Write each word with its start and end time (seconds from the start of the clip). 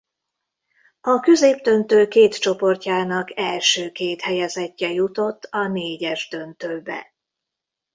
A 1.01 1.19
középdöntő 1.19 2.07
két 2.07 2.39
csoportjának 2.39 3.37
első 3.37 3.91
két 3.91 4.21
helyezettje 4.21 4.89
jutott 4.91 5.43
a 5.43 5.67
négyes 5.67 6.27
döntőbe. 6.29 7.13